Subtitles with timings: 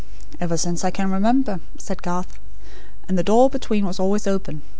[0.39, 2.39] "Ever since I can remember," said Garth.
[3.07, 4.63] "And the door between was always open.